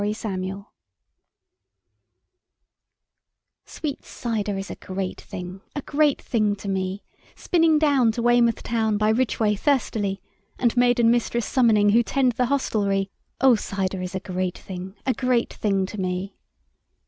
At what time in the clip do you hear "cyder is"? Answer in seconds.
4.03-4.71, 13.55-14.15